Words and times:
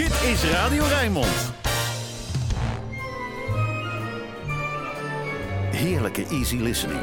Dit 0.00 0.22
is 0.22 0.44
Radio 0.44 0.84
Rijnmond. 0.84 1.52
Heerlijke 5.70 6.26
easy 6.26 6.56
listening. 6.56 7.02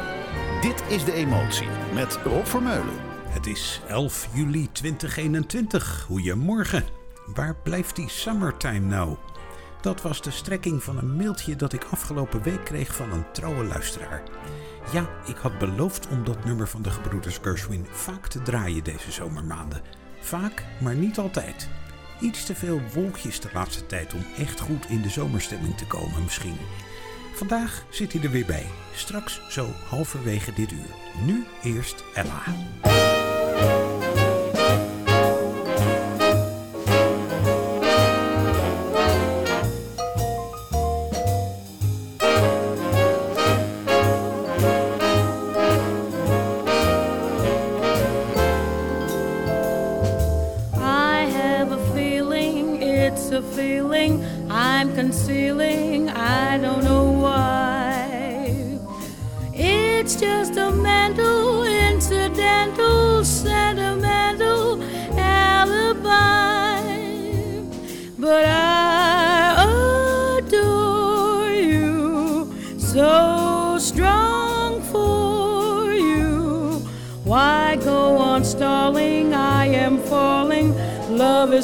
Dit 0.60 0.82
is 0.88 1.04
De 1.04 1.12
Emotie 1.12 1.68
met 1.94 2.18
Rob 2.24 2.46
Vermeulen. 2.46 2.94
Het 3.28 3.46
is 3.46 3.80
11 3.88 4.28
juli 4.34 4.68
2021. 4.72 6.02
Goedemorgen. 6.06 6.84
Waar 7.34 7.56
blijft 7.62 7.96
die 7.96 8.08
summertime 8.08 8.86
nou? 8.86 9.16
Dat 9.80 10.02
was 10.02 10.22
de 10.22 10.30
strekking 10.30 10.82
van 10.82 10.98
een 10.98 11.16
mailtje 11.16 11.56
dat 11.56 11.72
ik 11.72 11.84
afgelopen 11.90 12.42
week 12.42 12.64
kreeg 12.64 12.94
van 12.94 13.12
een 13.12 13.32
trouwe 13.32 13.64
luisteraar. 13.64 14.22
Ja, 14.92 15.08
ik 15.26 15.36
had 15.36 15.58
beloofd 15.58 16.08
om 16.08 16.24
dat 16.24 16.44
nummer 16.44 16.68
van 16.68 16.82
de 16.82 16.90
gebroeders 16.90 17.38
Gershwin 17.42 17.86
vaak 17.90 18.26
te 18.26 18.42
draaien 18.42 18.84
deze 18.84 19.12
zomermaanden. 19.12 19.82
Vaak, 20.20 20.64
maar 20.80 20.94
niet 20.94 21.18
altijd. 21.18 21.68
Iets 22.20 22.44
te 22.44 22.54
veel 22.54 22.80
wolkjes 22.92 23.40
de 23.40 23.48
laatste 23.52 23.86
tijd 23.86 24.14
om 24.14 24.24
echt 24.38 24.60
goed 24.60 24.88
in 24.88 25.02
de 25.02 25.08
zomerstemming 25.08 25.76
te 25.76 25.86
komen 25.86 26.22
misschien. 26.22 26.56
Vandaag 27.34 27.84
zit 27.90 28.12
hij 28.12 28.22
er 28.22 28.30
weer 28.30 28.46
bij. 28.46 28.66
Straks 28.94 29.40
zo 29.48 29.66
halverwege 29.88 30.52
dit 30.52 30.72
uur. 30.72 30.94
Nu 31.24 31.44
eerst 31.62 32.04
Ella. 32.14 32.42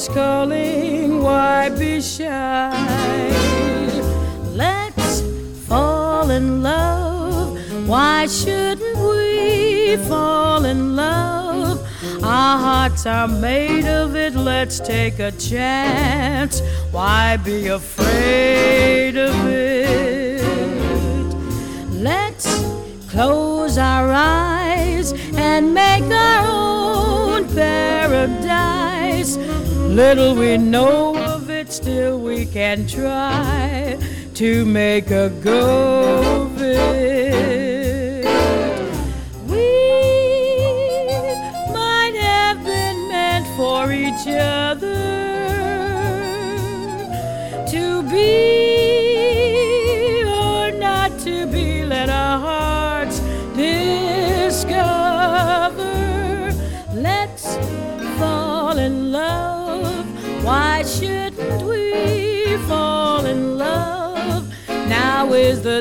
Is 0.05 0.15
calling. 0.15 1.23
Why 1.23 1.69
be 1.71 2.01
shy? 2.01 2.71
Let's 4.53 5.23
fall 5.67 6.31
in 6.31 6.63
love. 6.63 7.59
Why 7.89 8.27
shouldn't 8.27 8.99
we 8.99 9.97
fall 10.09 10.65
in 10.65 10.97
love? 10.97 11.81
Our 12.23 12.59
hearts 12.59 13.07
are 13.07 13.29
made 13.29 13.87
of 13.87 14.17
it. 14.17 14.35
Let's 14.35 14.81
take 14.81 15.19
a 15.19 15.33
chance. 15.33 16.61
Why 16.91 17.37
be 17.37 17.69
afraid 17.69 18.84
Little 29.95 30.35
we 30.35 30.59
know 30.59 31.17
of 31.17 31.51
it, 31.51 31.71
still 31.71 32.19
we 32.19 32.47
can 32.47 32.85
try 32.89 33.97
to 34.35 34.65
make 34.65 35.13
a 35.13 35.31
go 35.41 36.43
of 36.43 36.61
it. 36.61 37.34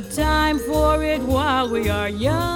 Time 0.02 0.58
for 0.60 1.04
it 1.04 1.22
while 1.22 1.70
we 1.70 1.90
are 1.90 2.10
young. 2.10 2.53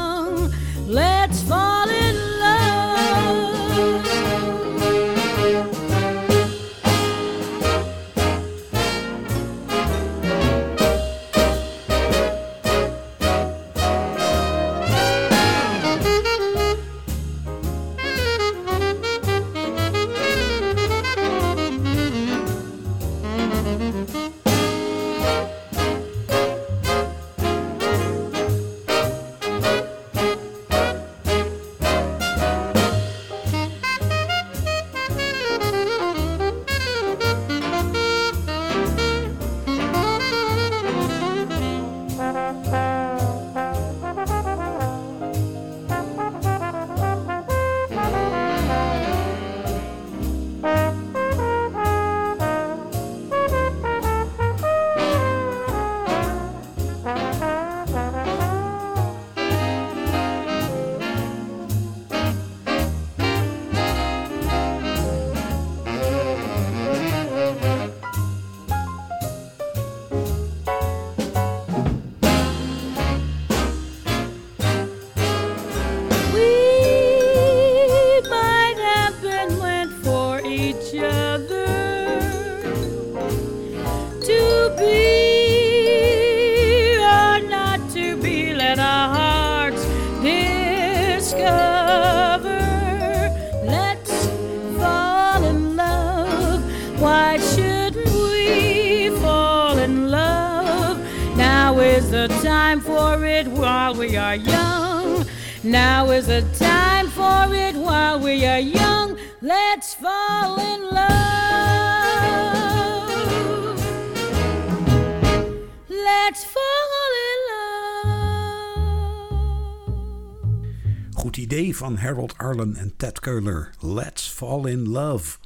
Harold 122.08 122.38
Arlen 122.38 122.76
en 122.76 122.94
Ted 122.98 123.20
Keuler. 123.20 123.70
Let's 123.80 124.30
fall 124.30 124.70
in 124.72 124.90
love. 124.90 125.38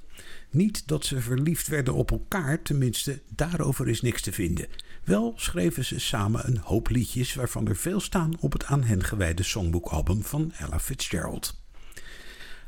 Niet 0.49 0.87
dat 0.87 1.05
ze 1.05 1.21
verliefd 1.21 1.67
werden 1.67 1.93
op 1.93 2.11
elkaar, 2.11 2.61
tenminste, 2.61 3.21
daarover 3.35 3.87
is 3.87 4.01
niks 4.01 4.21
te 4.21 4.31
vinden. 4.31 4.67
Wel 5.03 5.33
schreven 5.35 5.85
ze 5.85 5.99
samen 5.99 6.47
een 6.47 6.57
hoop 6.57 6.89
liedjes 6.89 7.33
waarvan 7.33 7.67
er 7.67 7.75
veel 7.75 7.99
staan 7.99 8.33
op 8.39 8.53
het 8.53 8.65
aan 8.65 8.83
hen 8.83 9.03
gewijde 9.03 9.43
songboekalbum 9.43 10.23
van 10.23 10.51
Ella 10.57 10.79
Fitzgerald. 10.79 11.59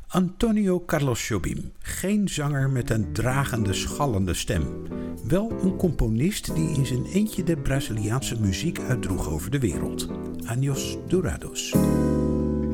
Antonio 0.07 0.83
Carlos 0.85 1.27
Jobim, 1.27 1.71
geen 1.79 2.29
zanger 2.29 2.69
met 2.69 2.89
een 2.89 3.13
dragende, 3.13 3.73
schallende 3.73 4.33
stem. 4.33 4.87
Wel 5.27 5.51
een 5.61 5.75
componist 5.75 6.55
die 6.55 6.69
in 6.69 6.85
zijn 6.85 7.05
eentje 7.05 7.43
de 7.43 7.57
Braziliaanse 7.57 8.39
muziek 8.39 8.79
uitdroeg 8.79 9.29
over 9.29 9.51
de 9.51 9.59
wereld. 9.59 10.07
Años 10.45 10.97
Dourados. 11.07 11.73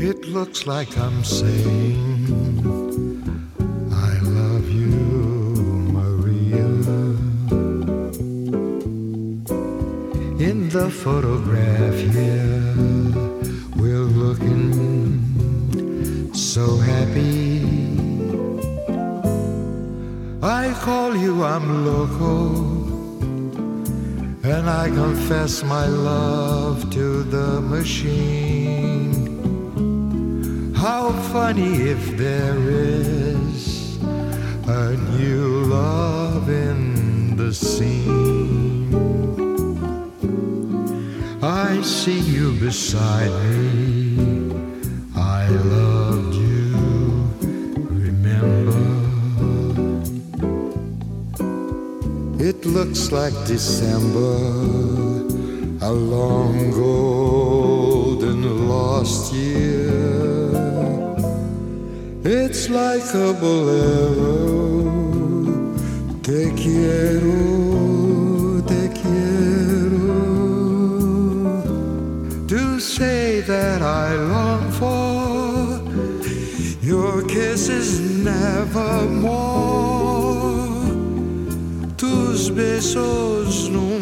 It 0.02 0.30
looks 0.30 0.66
like 0.66 0.98
I'm 0.98 1.26
saying, 1.26 2.16
I 3.92 4.18
love 4.22 4.70
you, 4.70 4.96
Maria. 5.92 6.68
In 10.40 10.70
the 10.70 10.90
photograph 10.90 11.96
here, 12.16 12.74
we're 13.76 14.08
looking 14.24 14.74
so 16.34 16.78
happy. 16.78 17.60
I 20.42 20.74
call 20.80 21.14
you, 21.14 21.44
I'm 21.44 21.86
loco, 21.86 22.56
and 24.48 24.70
I 24.70 24.88
confess 24.88 25.62
my 25.62 25.88
love 25.88 26.90
to 26.92 27.24
the 27.24 27.60
machine. 27.60 28.99
How 30.80 31.12
funny 31.34 31.74
if 31.90 32.16
there 32.16 32.58
is 32.70 33.98
a 34.66 34.96
new 35.20 35.66
love 35.66 36.48
in 36.48 37.36
the 37.36 37.54
scene. 37.54 38.88
I 41.44 41.82
see 41.82 42.22
you 42.22 42.54
beside 42.54 43.34
me. 43.44 44.54
I 45.18 45.50
loved 45.50 46.36
you, 46.36 46.72
remember? 48.08 48.80
It 52.42 52.66
looks 52.66 53.12
like 53.12 53.34
December, 53.46 54.38
a 55.82 55.92
long 55.92 56.72
golden 56.72 57.59
It's 62.32 62.70
like 62.70 63.12
a 63.16 63.34
bolero. 63.34 64.86
Te 66.22 66.54
quiero, 66.54 68.62
te 68.68 68.88
quiero. 69.02 70.14
To 72.46 72.80
say 72.80 73.42
that 73.42 73.82
I 73.82 74.14
long 74.14 74.70
for 74.70 75.82
your 76.84 77.24
kisses 77.24 78.00
nevermore. 78.00 79.66
Tus 81.98 82.52
besos 82.52 83.72
nunca 83.72 83.99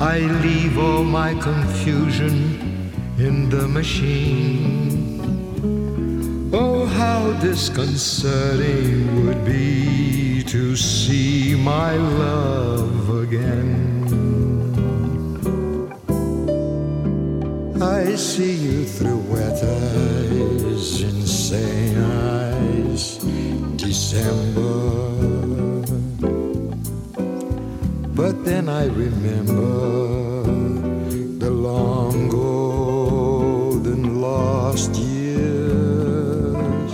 I 0.00 0.18
leave 0.42 0.78
all 0.78 1.04
my 1.04 1.34
confusion 1.34 2.92
in 3.18 3.48
the 3.48 3.66
machine. 3.66 5.20
Oh, 6.52 6.84
how 6.86 7.32
disconcerting 7.40 9.24
would 9.24 9.44
be 9.44 10.42
to 10.44 10.76
see 10.76 11.54
my 11.56 11.96
love 11.96 13.08
again. 13.24 13.72
I 17.82 18.14
see 18.16 18.54
you 18.54 18.84
through 18.84 19.22
wet 19.32 19.62
eyes, 19.64 21.02
insane 21.02 21.98
eyes, 21.98 23.18
December. 23.76 24.73
I 28.74 28.86
remember 28.86 30.42
the 31.38 31.48
long 31.48 32.28
golden 32.28 34.20
lost 34.20 34.96
years. 34.96 36.90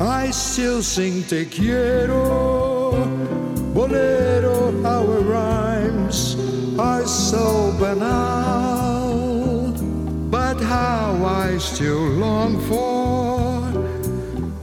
I 0.00 0.30
still 0.30 0.82
sing 0.82 1.24
Te 1.24 1.44
quiero, 1.44 2.92
bolero, 3.74 4.72
our 4.82 5.20
rhymes 5.20 6.36
are 6.78 7.06
so 7.06 7.70
banal. 7.78 9.12
But 10.30 10.58
how 10.58 11.22
I 11.22 11.58
still 11.58 12.08
long 12.24 12.58
for 12.70 13.60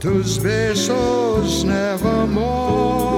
tus 0.00 0.38
besos 0.38 1.64
nevermore, 1.64 3.09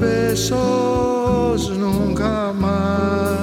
besos 0.00 1.68
nunca 1.76 2.52
más. 2.52 3.38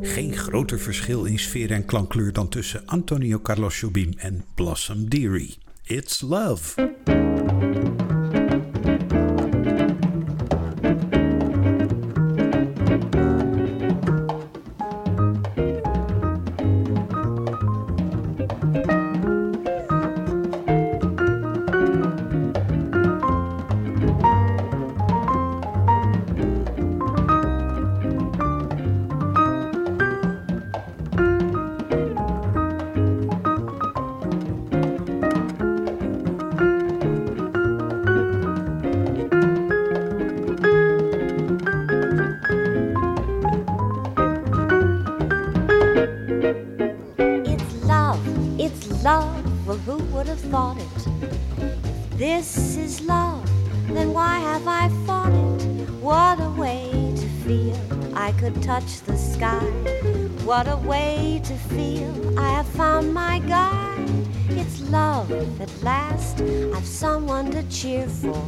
Geen 0.00 0.36
groter 0.36 0.78
verschil 0.78 1.24
in 1.24 1.38
sfeer 1.38 1.70
en 1.70 1.84
klankkleur 1.84 2.32
dan 2.32 2.48
tussen 2.48 2.82
Antonio 2.86 3.40
Carlos 3.40 3.80
Jobim 3.80 4.12
en 4.18 4.44
Blossom 4.54 5.08
Dearie. 5.08 5.58
It's 5.84 6.20
Love. 6.20 6.74
Way 60.84 61.40
to 61.42 61.54
feel 61.54 62.38
I 62.38 62.50
have 62.50 62.68
found 62.68 63.12
my 63.12 63.40
guy. 63.40 63.96
It's 64.50 64.80
love 64.88 65.32
at 65.60 65.82
last, 65.82 66.40
I've 66.74 66.86
someone 66.86 67.50
to 67.50 67.62
cheer 67.64 68.06
for. 68.06 68.45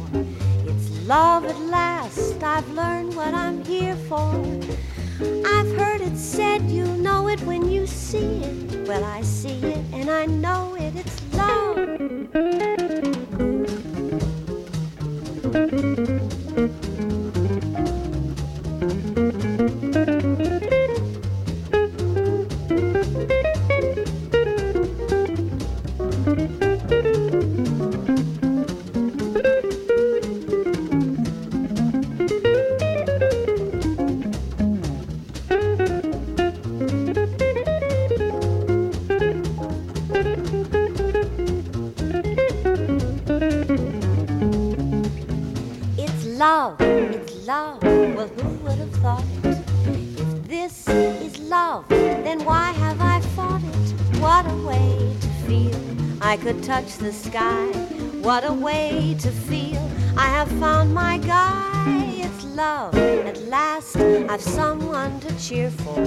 Love. 62.69 62.95
At 63.31 63.37
last, 63.47 63.97
I've 64.31 64.41
someone 64.41 65.19
to 65.21 65.29
cheer 65.43 65.71
for. 65.71 66.01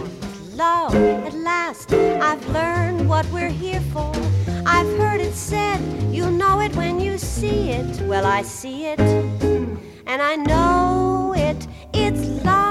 Love. 0.54 0.94
At 1.28 1.34
last, 1.34 1.92
I've 2.28 2.44
learned 2.58 3.08
what 3.08 3.26
we're 3.34 3.56
here 3.64 3.84
for. 3.92 4.12
I've 4.76 4.92
heard 5.00 5.20
it 5.20 5.34
said, 5.34 5.80
you'll 6.14 6.38
know 6.44 6.60
it 6.60 6.72
when 6.76 7.00
you 7.00 7.18
see 7.18 7.70
it. 7.70 7.90
Well, 8.10 8.26
I 8.26 8.42
see 8.42 8.78
it 8.92 9.00
and 10.10 10.20
I 10.30 10.34
know 10.36 11.34
it. 11.36 11.60
It's 11.92 12.22
love. 12.44 12.61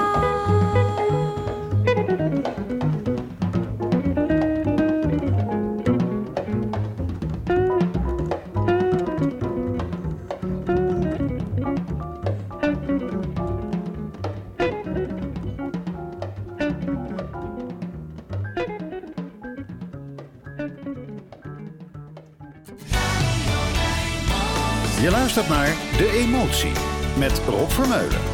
Met 27.18 27.40
Rob 27.48 27.70
Vermeulen. 27.70 28.31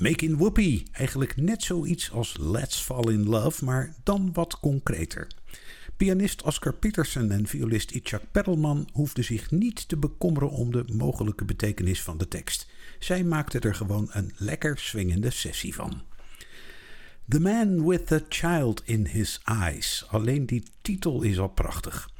Making 0.00 0.36
Whoopie. 0.36 0.86
Eigenlijk 0.92 1.36
net 1.36 1.62
zoiets 1.62 2.10
als 2.10 2.36
Let's 2.38 2.82
Fall 2.82 3.12
in 3.12 3.28
Love, 3.28 3.64
maar 3.64 3.94
dan 4.02 4.32
wat 4.32 4.60
concreter. 4.60 5.26
Pianist 5.96 6.42
Oscar 6.42 6.74
Peterson 6.74 7.30
en 7.30 7.46
violist 7.46 7.90
Itzhak 7.90 8.22
Perelman 8.32 8.88
hoefden 8.92 9.24
zich 9.24 9.50
niet 9.50 9.88
te 9.88 9.96
bekommeren 9.96 10.50
om 10.50 10.72
de 10.72 10.84
mogelijke 10.92 11.44
betekenis 11.44 12.02
van 12.02 12.18
de 12.18 12.28
tekst. 12.28 12.66
Zij 12.98 13.24
maakten 13.24 13.60
er 13.60 13.74
gewoon 13.74 14.08
een 14.10 14.32
lekker 14.36 14.78
swingende 14.78 15.30
sessie 15.30 15.74
van. 15.74 16.02
The 17.28 17.40
Man 17.40 17.88
with 17.88 18.06
the 18.06 18.24
Child 18.28 18.82
in 18.84 19.06
His 19.06 19.40
Eyes. 19.44 20.04
Alleen 20.08 20.46
die 20.46 20.62
titel 20.82 21.22
is 21.22 21.38
al 21.38 21.48
prachtig. 21.48 22.10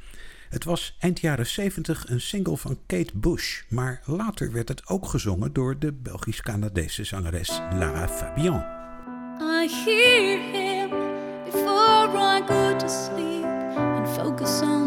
Het 0.51 0.63
was 0.63 0.95
eind 0.99 1.19
jaren 1.19 1.45
70 1.47 2.09
een 2.09 2.21
single 2.21 2.57
van 2.57 2.77
Kate 2.85 3.11
Bush, 3.13 3.61
maar 3.69 4.01
later 4.05 4.51
werd 4.51 4.67
het 4.67 4.87
ook 4.87 5.05
gezongen 5.05 5.53
door 5.53 5.79
de 5.79 5.93
Belgisch-Canadese 5.93 7.03
zangeres 7.03 7.49
Lara 7.49 8.07
Fabian. 8.07 8.63
I 9.39 9.67
hear 9.85 10.39
him 10.51 10.89
before 11.45 12.17
I 12.17 12.41
go 12.47 12.77
to 12.77 12.87
sleep 12.87 13.45
and 13.75 14.09
focus 14.09 14.61
on 14.61 14.80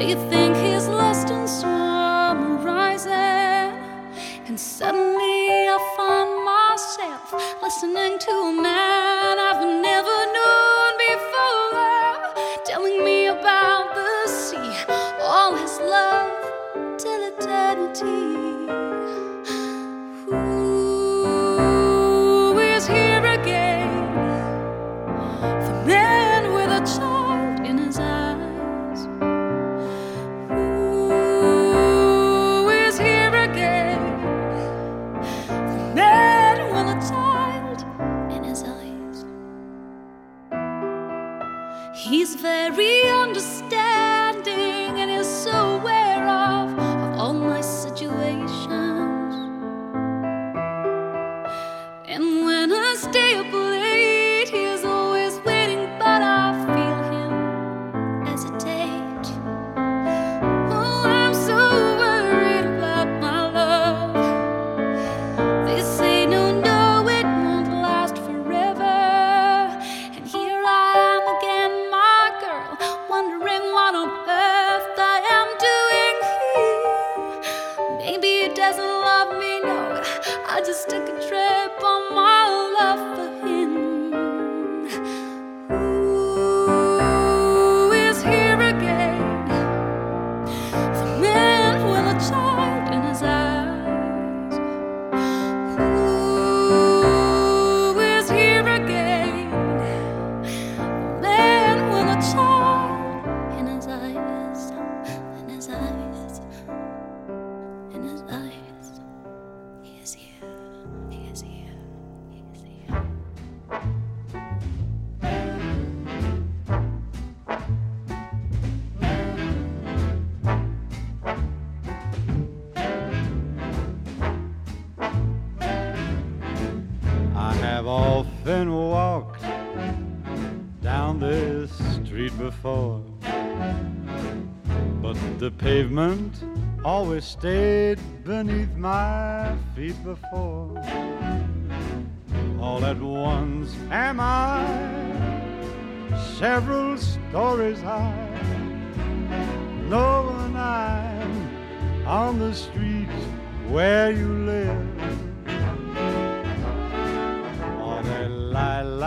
They 0.00 0.14
think 0.14 0.56
he's 0.56 0.88
lost 0.88 1.28
in 1.28 1.46
some 1.46 2.56
horizon. 2.62 3.12
And 4.46 4.58
suddenly 4.58 5.68
I 5.68 5.78
find 5.94 6.30
myself 6.42 7.60
listening 7.62 8.18
to 8.18 8.30
a 8.30 8.62
man 8.62 9.38
I've 9.38 9.62
never 9.82 10.09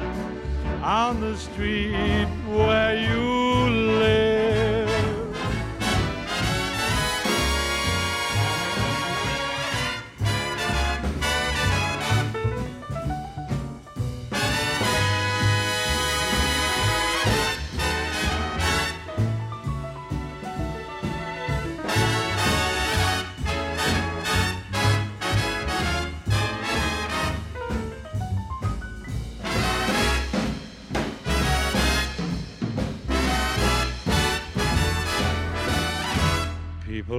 on 0.83 1.21
the 1.21 1.35
street 1.37 2.27
where 2.45 2.95
you 2.95 3.97
live. 3.97 4.62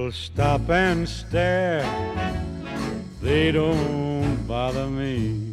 People 0.05 0.17
stop 0.21 0.69
and 0.69 1.09
stare, 1.09 1.81
they 3.23 3.51
don't 3.51 4.35
bother 4.45 4.85
me. 4.85 5.51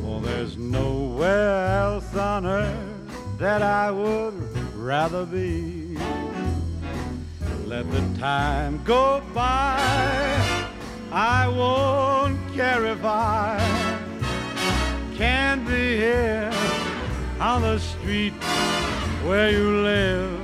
For 0.00 0.22
there's 0.22 0.56
nowhere 0.56 1.66
else 1.80 2.16
on 2.16 2.46
earth 2.46 3.36
that 3.36 3.60
I 3.60 3.90
would 3.90 4.32
rather 4.74 5.26
be. 5.26 5.98
Let 7.66 7.90
the 7.90 8.00
time 8.18 8.82
go 8.84 9.22
by, 9.34 9.76
I 11.12 11.48
won't 11.48 12.40
care 12.54 12.86
if 12.86 13.04
I 13.04 13.60
can't 15.18 15.66
be 15.66 15.96
here 15.98 16.50
on 17.38 17.60
the 17.60 17.78
street 17.78 18.32
where 19.26 19.50
you 19.50 19.82
live 19.82 20.41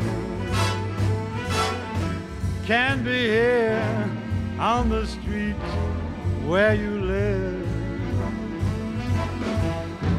can 2.69 3.03
be 3.03 3.29
here 3.29 4.11
on 4.59 4.91
the 4.91 5.07
street 5.07 5.55
where 6.45 6.75
you 6.75 7.01
live. 7.01 7.67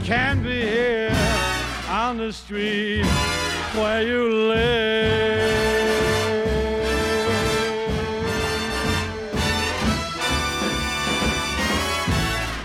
Can 0.04 0.42
be 0.42 0.60
here 0.62 1.16
on 1.88 2.18
the 2.18 2.34
street 2.34 3.06
where 3.76 4.02
you 4.02 4.48
live. 4.48 5.60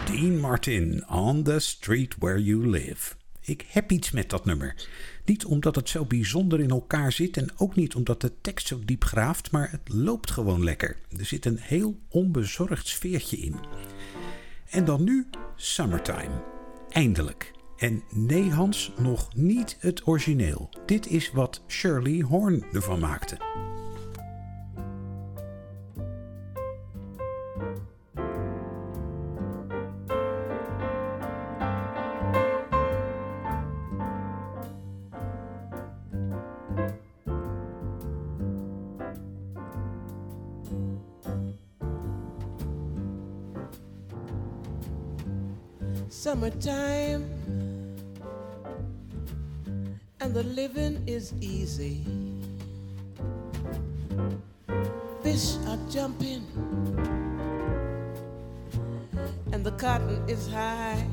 Dean 0.06 0.40
Martin, 0.40 1.02
On 1.10 1.42
the 1.42 1.60
Street 1.60 2.14
Where 2.20 2.38
You 2.38 2.66
Live. 2.70 3.16
Ik 3.46 3.64
heb 3.68 3.90
iets 3.90 4.10
met 4.10 4.30
dat 4.30 4.44
nummer. 4.44 4.74
Niet 5.24 5.44
omdat 5.44 5.74
het 5.74 5.88
zo 5.88 6.04
bijzonder 6.04 6.60
in 6.60 6.70
elkaar 6.70 7.12
zit 7.12 7.36
en 7.36 7.48
ook 7.56 7.74
niet 7.74 7.94
omdat 7.94 8.20
de 8.20 8.32
tekst 8.40 8.66
zo 8.66 8.80
diep 8.84 9.04
graaft, 9.04 9.50
maar 9.50 9.70
het 9.70 9.92
loopt 9.92 10.30
gewoon 10.30 10.64
lekker. 10.64 10.96
Er 11.18 11.24
zit 11.24 11.44
een 11.44 11.58
heel 11.58 11.98
onbezorgd 12.08 12.86
sfeertje 12.86 13.36
in. 13.36 13.56
En 14.70 14.84
dan 14.84 15.04
nu 15.04 15.26
Summertime. 15.56 16.42
Eindelijk. 16.88 17.52
En 17.76 18.02
nee 18.10 18.50
Hans, 18.50 18.92
nog 18.98 19.34
niet 19.34 19.76
het 19.80 20.06
origineel. 20.06 20.70
Dit 20.86 21.06
is 21.06 21.30
wat 21.32 21.62
Shirley 21.68 22.20
Horn 22.20 22.64
ervan 22.72 23.00
maakte. 23.00 23.36
Summertime 46.14 47.28
and 50.20 50.32
the 50.32 50.44
living 50.44 51.02
is 51.08 51.34
easy. 51.40 52.06
Fish 55.22 55.56
are 55.66 55.78
jumping 55.90 56.46
and 59.52 59.66
the 59.66 59.72
cotton 59.72 60.22
is 60.28 60.48
high. 60.48 61.04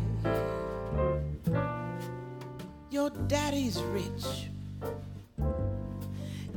Your 2.92 3.10
daddy's 3.28 3.82
rich 3.92 4.50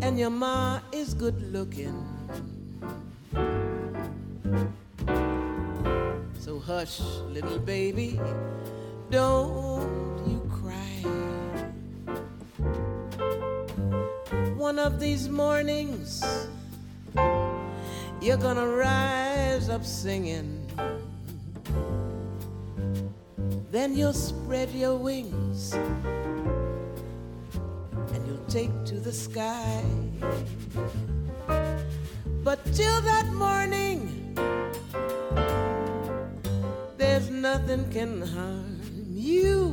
and 0.02 0.18
your 0.18 0.30
ma 0.30 0.80
is 0.92 1.14
good 1.14 1.40
looking. 1.50 2.13
Hush, 6.66 7.00
little 7.28 7.58
baby, 7.58 8.18
don't 9.10 10.18
you 10.26 10.40
cry. 10.48 10.96
One 14.56 14.78
of 14.78 14.98
these 14.98 15.28
mornings, 15.28 16.24
you're 18.22 18.38
gonna 18.38 18.66
rise 18.66 19.68
up 19.68 19.84
singing. 19.84 20.66
Then 23.70 23.94
you'll 23.94 24.14
spread 24.14 24.70
your 24.70 24.96
wings 24.96 25.74
and 28.14 28.26
you'll 28.26 28.48
take 28.48 28.72
to 28.86 28.94
the 28.94 29.12
sky. 29.12 29.82
But 32.42 32.64
till 32.72 33.02
that 33.02 33.26
morning, 33.34 33.93
nothing 37.76 37.92
can 37.92 38.22
harm 38.22 38.78
you. 39.10 39.63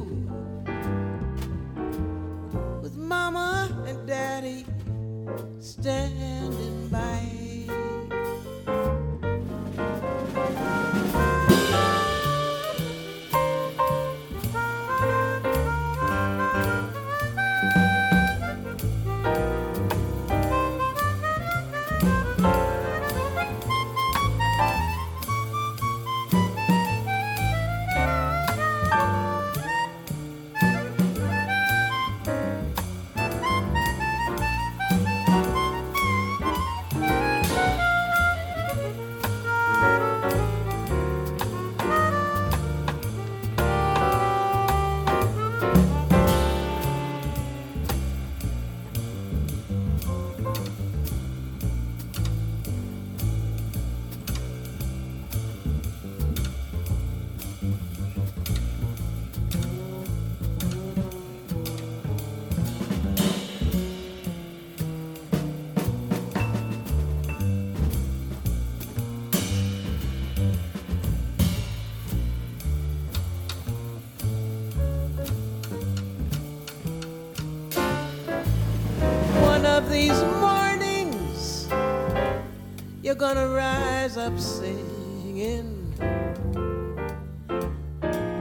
Gonna 83.22 83.50
rise 83.50 84.18
up 84.18 84.34
singing. 84.40 85.94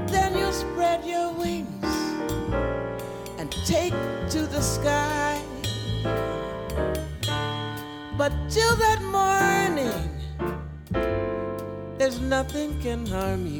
Then 0.06 0.34
you'll 0.34 0.54
spread 0.54 1.04
your 1.04 1.34
wings 1.34 1.84
and 3.38 3.52
take 3.66 3.92
to 4.30 4.46
the 4.46 4.62
sky. 4.62 5.38
But 8.16 8.32
till 8.48 8.74
that 8.76 9.02
morning, 9.02 10.08
there's 11.98 12.18
nothing 12.18 12.80
can 12.80 13.04
harm 13.04 13.46
you. 13.46 13.59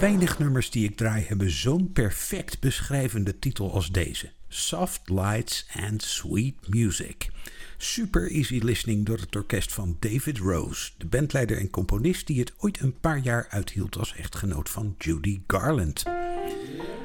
Weinig 0.00 0.38
nummers 0.38 0.70
die 0.70 0.84
ik 0.84 0.96
draai 0.96 1.24
hebben 1.24 1.50
zo'n 1.50 1.92
perfect 1.92 2.60
beschrijvende 2.60 3.38
titel 3.38 3.72
als 3.72 3.90
deze. 3.90 4.30
Soft 4.48 5.00
Lights 5.04 5.66
and 5.72 6.02
Sweet 6.02 6.54
Music. 6.68 7.30
Super 7.76 8.30
easy 8.30 8.58
listening 8.62 9.06
door 9.06 9.18
het 9.18 9.36
orkest 9.36 9.72
van 9.72 9.96
David 9.98 10.38
Rose, 10.38 10.90
de 10.98 11.06
bandleider 11.06 11.58
en 11.58 11.70
componist 11.70 12.26
die 12.26 12.40
het 12.40 12.52
ooit 12.58 12.80
een 12.80 13.00
paar 13.00 13.18
jaar 13.18 13.46
uithield 13.50 13.98
als 13.98 14.14
echtgenoot 14.14 14.70
van 14.70 14.94
Judy 14.98 15.40
Garland. 15.46 16.02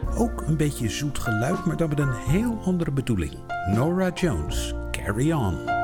Ook 0.10 0.42
een 0.42 0.58
beetje 0.58 0.90
zoet 0.90 1.20
geluid, 1.20 1.66
maar 1.66 1.78
dan 1.78 1.90
met 1.90 2.00
een 2.00 2.16
heel 2.16 2.62
andere 2.64 2.92
bedoeling. 2.92 3.34
Nora 3.74 4.12
Jones, 4.14 4.74
Carry 4.92 5.32
On. 5.32 5.75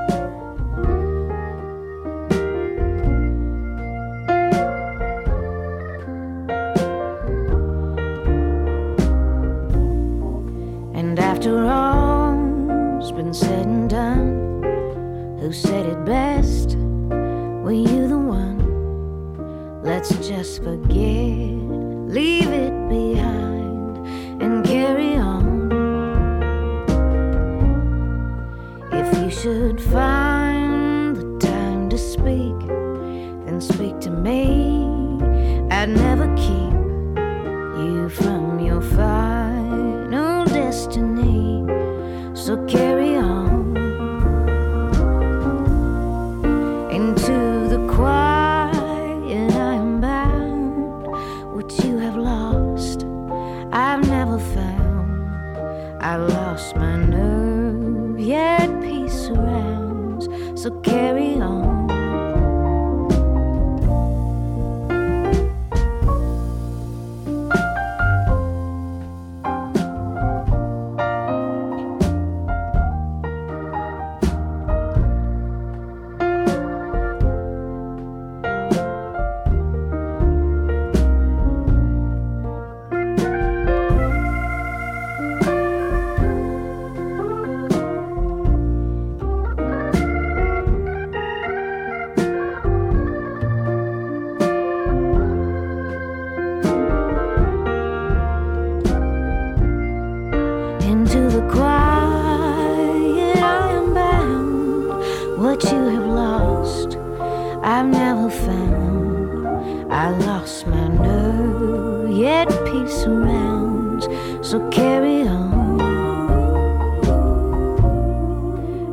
I've 107.74 107.88
never 107.88 108.30
found. 108.30 109.94
I 109.94 110.10
lost 110.28 110.68
my 110.68 110.88
nerve, 110.90 112.12
yet 112.12 112.50
peace 112.66 112.94
surrounds. 113.04 114.08
So 114.46 114.60
carry 114.72 115.22
on. 115.22 115.80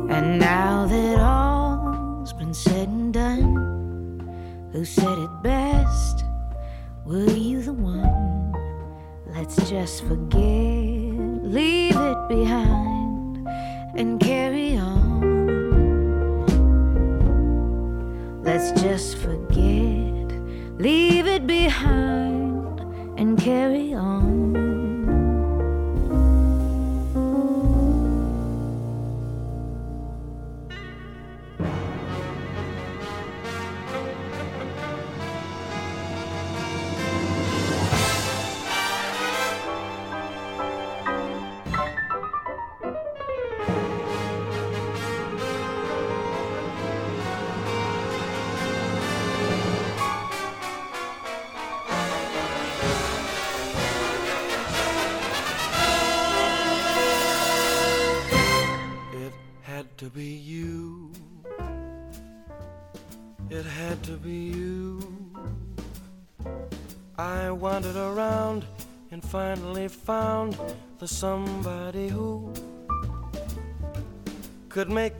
And 0.09 0.39
now 0.39 0.87
that 0.87 1.19
all's 1.19 2.31
been 2.31 2.53
said 2.53 2.87
and 2.87 3.13
done, 3.13 4.69
who 4.71 4.85
said 4.85 5.17
it 5.27 5.43
best? 5.43 6.23
Were 7.03 7.35
you 7.47 7.61
the 7.61 7.73
one? 7.73 8.53
Let's 9.35 9.57
just 9.69 10.05
forget, 10.05 10.39
leave 10.39 11.97
it 11.97 12.29
behind, 12.29 12.78
Just 18.75 19.17
forget, 19.17 20.31
leave 20.77 21.27
it 21.27 21.45
behind, 21.47 22.79
and 23.17 23.37
carry 23.37 23.93
on. 23.93 24.28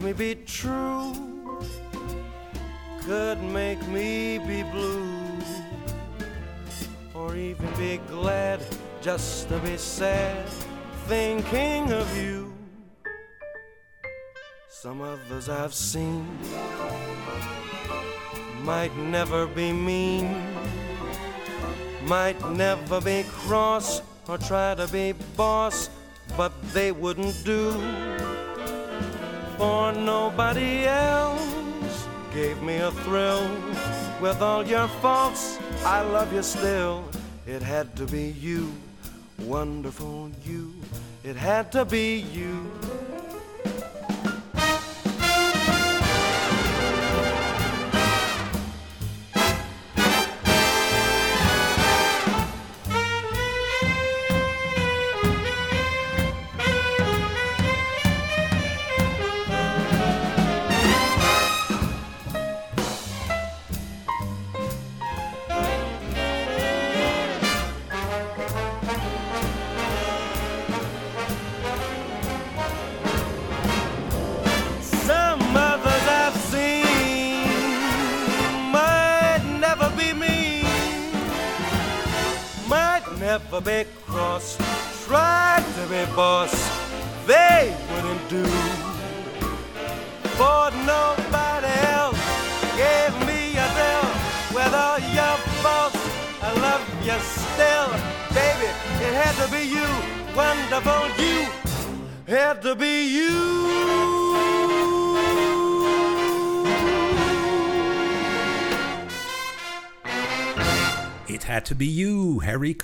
Me 0.09 0.13
be 0.13 0.41
true, 0.43 1.13
could 3.01 3.39
make 3.43 3.79
me 3.89 4.39
be 4.39 4.63
blue, 4.63 5.13
or 7.13 7.35
even 7.35 7.69
be 7.77 7.97
glad 8.07 8.59
just 9.01 9.47
to 9.49 9.59
be 9.59 9.77
sad, 9.77 10.47
thinking 11.05 11.91
of 11.91 12.07
you. 12.17 12.51
Some 14.67 15.01
others 15.01 15.47
I've 15.47 15.75
seen 15.75 16.25
might 18.63 18.95
never 18.97 19.45
be 19.45 19.71
mean, 19.71 20.35
might 22.05 22.39
never 22.51 22.99
be 22.99 23.25
cross 23.29 24.01
or 24.27 24.39
try 24.39 24.73
to 24.73 24.87
be 24.87 25.13
boss, 25.37 25.89
but 26.35 26.51
they 26.73 26.91
wouldn't 26.91 27.43
do. 27.45 28.28
For 29.59 29.91
nobody 29.91 30.85
else 30.85 32.07
gave 32.33 32.63
me 32.63 32.77
a 32.77 32.91
thrill. 33.03 33.45
With 34.21 34.41
all 34.41 34.65
your 34.65 34.87
faults, 35.01 35.59
I 35.83 36.01
love 36.01 36.31
you 36.31 36.43
still. 36.43 37.03
It 37.45 37.61
had 37.61 37.93
to 37.97 38.05
be 38.05 38.29
you, 38.39 38.71
wonderful 39.39 40.31
you. 40.45 40.73
It 41.25 41.35
had 41.35 41.73
to 41.73 41.83
be 41.83 42.19
you. 42.31 42.71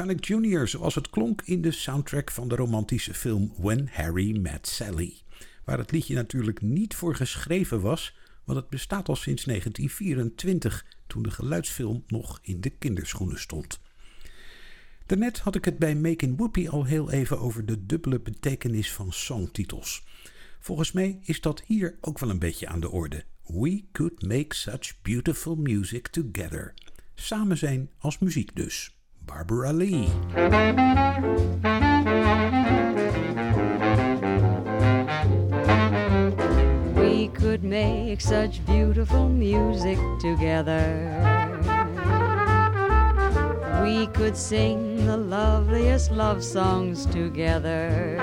Connick 0.05 0.25
Jr., 0.25 0.67
zoals 0.67 0.95
het 0.95 1.09
klonk 1.09 1.41
in 1.41 1.61
de 1.61 1.71
soundtrack 1.71 2.31
van 2.31 2.47
de 2.47 2.55
romantische 2.55 3.13
film 3.13 3.53
When 3.57 3.89
Harry 3.91 4.37
Met 4.37 4.67
Sally. 4.67 5.21
Waar 5.63 5.77
het 5.77 5.91
liedje 5.91 6.15
natuurlijk 6.15 6.61
niet 6.61 6.95
voor 6.95 7.15
geschreven 7.15 7.81
was, 7.81 8.17
want 8.43 8.59
het 8.59 8.69
bestaat 8.69 9.09
al 9.09 9.15
sinds 9.15 9.43
1924, 9.43 10.85
toen 11.07 11.23
de 11.23 11.31
geluidsfilm 11.31 12.03
nog 12.07 12.39
in 12.41 12.61
de 12.61 12.69
kinderschoenen 12.69 13.39
stond. 13.39 13.79
Daarnet 15.05 15.39
had 15.39 15.55
ik 15.55 15.65
het 15.65 15.77
bij 15.77 15.95
Making 15.95 16.37
Whoopi 16.37 16.67
al 16.69 16.83
heel 16.83 17.11
even 17.11 17.39
over 17.39 17.65
de 17.65 17.85
dubbele 17.85 18.19
betekenis 18.19 18.91
van 18.91 19.13
songtitels. 19.13 20.03
Volgens 20.59 20.91
mij 20.91 21.19
is 21.23 21.41
dat 21.41 21.63
hier 21.65 21.97
ook 22.01 22.19
wel 22.19 22.29
een 22.29 22.39
beetje 22.39 22.67
aan 22.67 22.79
de 22.79 22.89
orde. 22.89 23.23
We 23.43 23.83
could 23.91 24.21
make 24.21 24.55
such 24.55 25.01
beautiful 25.01 25.55
music 25.55 26.07
together. 26.07 26.73
Samen 27.15 27.57
zijn 27.57 27.89
als 27.97 28.19
muziek 28.19 28.55
dus. 28.55 28.94
Barbara 29.25 29.73
Lee. 29.73 30.11
We 36.95 37.27
could 37.29 37.63
make 37.63 38.21
such 38.21 38.65
beautiful 38.65 39.27
music 39.29 39.99
together. 40.19 40.91
We 43.83 44.07
could 44.07 44.37
sing 44.37 45.05
the 45.05 45.17
loveliest 45.17 46.11
love 46.11 46.43
songs 46.43 47.05
together. 47.07 48.17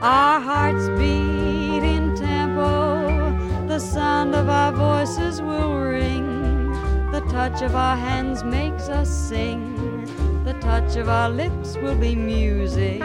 Our 0.00 0.40
hearts 0.40 0.88
beat 0.98 1.82
in 1.84 2.16
tempo, 2.16 3.66
the 3.66 3.78
sound 3.78 4.34
of 4.34 4.48
our 4.48 4.72
voices 4.72 5.42
will 5.42 5.78
ring, 5.78 6.29
touch 7.30 7.62
of 7.62 7.76
our 7.76 7.96
hands 7.96 8.42
makes 8.42 8.88
us 8.88 9.08
sing, 9.08 9.62
the 10.44 10.52
touch 10.54 10.96
of 10.96 11.08
our 11.08 11.30
lips 11.30 11.76
will 11.76 11.94
be 11.94 12.16
music. 12.16 13.00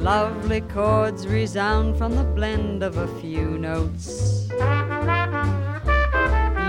Lovely 0.00 0.60
chords 0.60 1.26
resound 1.26 1.96
from 1.96 2.14
the 2.14 2.24
blend 2.24 2.82
of 2.82 2.98
a 2.98 3.08
few 3.20 3.56
notes. 3.56 4.48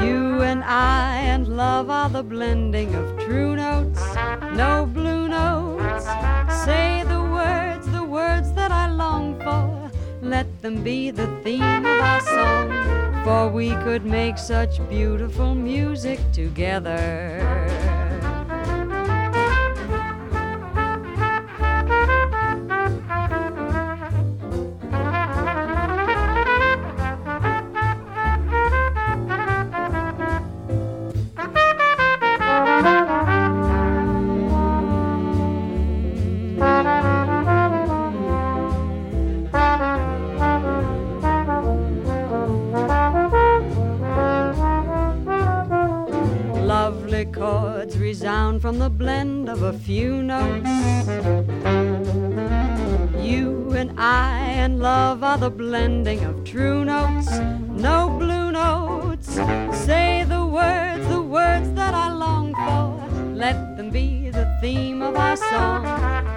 You 0.01 0.41
and 0.41 0.63
I 0.63 1.17
and 1.33 1.49
love 1.49 1.89
are 1.89 2.09
the 2.09 2.23
blending 2.23 2.95
of 2.95 3.19
true 3.19 3.57
notes, 3.57 4.01
no 4.53 4.85
blue 4.85 5.27
notes. 5.27 6.05
Say 6.63 7.03
the 7.07 7.21
words, 7.21 7.91
the 7.91 8.03
words 8.03 8.53
that 8.53 8.71
I 8.71 8.89
long 8.89 9.37
for. 9.41 9.91
Let 10.21 10.47
them 10.61 10.81
be 10.81 11.11
the 11.11 11.27
theme 11.43 11.85
of 11.85 11.99
our 11.99 12.21
song, 12.21 12.69
for 13.23 13.47
we 13.47 13.69
could 13.83 14.05
make 14.05 14.37
such 14.37 14.77
beautiful 14.89 15.55
music 15.55 16.19
together. 16.33 18.02
Lovely 47.13 47.31
chords 47.31 47.97
resound 47.99 48.59
from 48.59 48.79
the 48.79 48.89
blend 48.89 49.47
of 49.47 49.61
a 49.61 49.73
few 49.73 50.23
notes. 50.23 50.67
You 53.21 53.71
and 53.75 53.93
I 53.99 54.39
and 54.39 54.79
love 54.79 55.23
are 55.23 55.37
the 55.37 55.51
blending 55.51 56.23
of 56.23 56.43
true 56.43 56.83
notes, 56.83 57.29
no 57.69 58.09
blue 58.17 58.51
notes. 58.51 59.35
Say 59.85 60.25
the 60.27 60.43
words, 60.43 61.07
the 61.07 61.21
words 61.21 61.71
that 61.73 61.93
I 61.93 62.11
long 62.11 62.55
for. 62.55 63.35
Let 63.35 63.77
them 63.77 63.91
be 63.91 64.31
the 64.31 64.47
theme 64.59 65.03
of 65.03 65.15
our 65.15 65.37
song, 65.37 65.85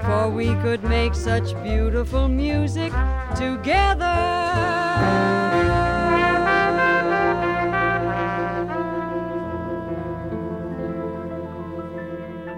for 0.05 0.29
we 0.29 0.49
could 0.57 0.85
make 0.85 1.15
such 1.15 1.55
beautiful 1.63 2.29
music 2.29 2.93
together. 3.35 5.46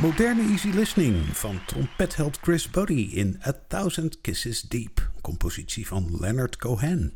Moderne 0.00 0.42
easy 0.50 0.68
listening 0.68 1.36
van 1.36 1.60
trompetheld 1.66 2.38
Chris 2.42 2.70
Buddy 2.70 3.10
in 3.12 3.40
A 3.46 3.52
Thousand 3.68 4.20
Kisses 4.20 4.60
Deep, 4.60 5.10
compositie 5.20 5.86
van 5.86 6.16
Leonard 6.20 6.56
Cohen. 6.56 7.12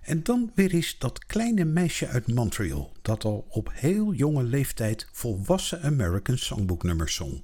En 0.00 0.22
dan 0.22 0.50
weer 0.54 0.74
eens 0.74 0.98
dat 0.98 1.26
kleine 1.26 1.64
meisje 1.64 2.06
uit 2.06 2.26
Montreal, 2.26 2.92
dat 3.02 3.24
al 3.24 3.46
op 3.48 3.70
heel 3.72 4.12
jonge 4.12 4.42
leeftijd 4.42 5.08
volwassen 5.12 5.82
American 5.82 6.38
Songbook 6.38 6.82
nummers 6.82 7.14
zong. 7.14 7.42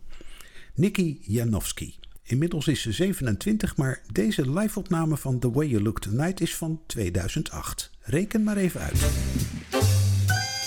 Nikki 0.74 1.18
Janowski. 1.22 1.94
Inmiddels 2.22 2.66
is 2.66 2.82
ze 2.82 2.92
27, 2.92 3.76
maar 3.76 4.00
deze 4.12 4.52
live-opname 4.52 5.16
van 5.16 5.38
The 5.38 5.50
Way 5.50 5.66
You 5.66 5.82
Look 5.82 6.00
Tonight 6.00 6.40
is 6.40 6.56
van 6.56 6.80
2008. 6.86 7.90
Reken 8.00 8.42
maar 8.42 8.56
even 8.56 8.80
uit. 8.80 9.00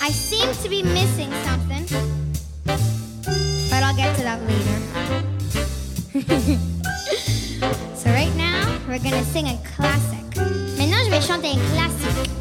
I 0.08 0.12
seem 0.12 0.52
to 0.62 0.68
be 0.68 0.82
missing 0.92 1.32
something, 1.46 1.88
to 4.20 4.24
that 4.24 4.40
later. 4.42 4.78
so 7.96 8.10
right 8.10 8.34
now, 8.36 8.78
we're 8.86 8.98
gonna 8.98 9.24
sing 9.24 9.46
a 9.46 9.58
classic. 9.74 10.36
Maintenant, 10.76 11.02
je 11.04 11.10
vais 11.10 11.20
chanter 11.22 11.48
un 11.48 11.58
classique. 11.74 12.39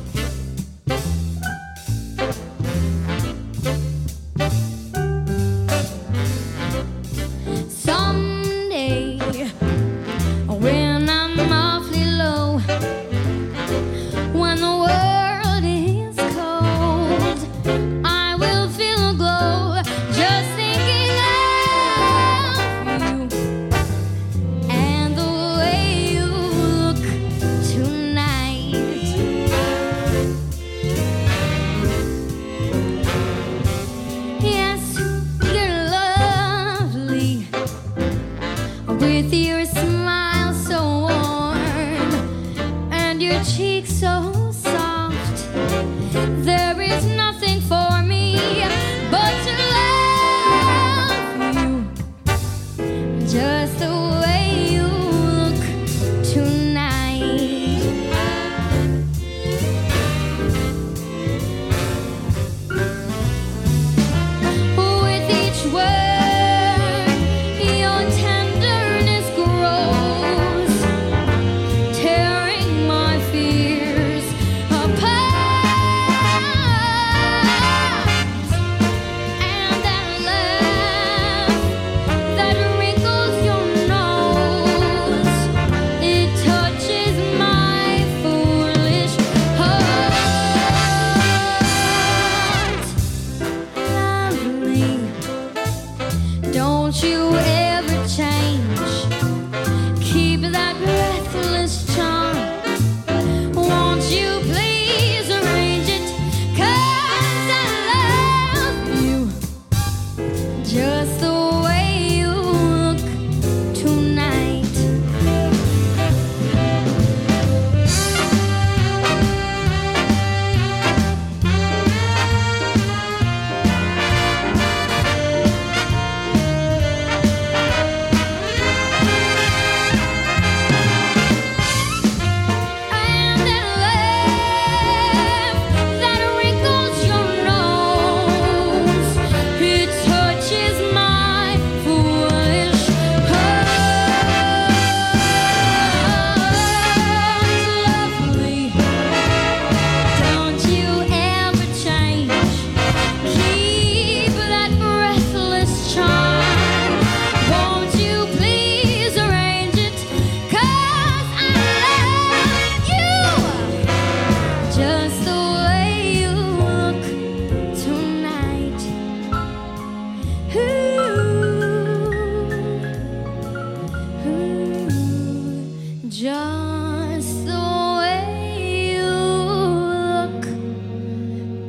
Just 176.20 177.46
the 177.46 177.96
way 178.00 178.92
you 178.92 179.08
look 179.08 180.44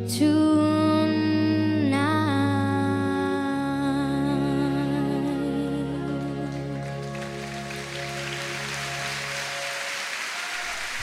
tonight. 0.08 0.50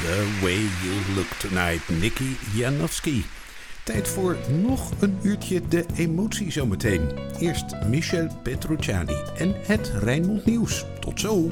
The 0.02 0.20
Way 0.44 0.60
You 0.84 1.16
Look 1.16 1.30
Tonight, 1.40 1.90
Nicky 2.02 2.36
Janowski. 2.54 3.26
Tijd 3.84 4.08
voor 4.08 4.38
nog 4.64 4.92
een 5.00 5.20
uurtje 5.22 5.62
de 5.68 5.86
emotie 5.96 6.52
zometeen. 6.52 7.10
Eerst 7.40 7.66
Michel 7.86 8.28
Petrucciani 8.44 9.16
en 9.38 9.56
het 9.66 9.92
Rijnmond 9.96 10.46
Nieuws. 10.46 10.86
Tot 11.00 11.20
zo! 11.20 11.48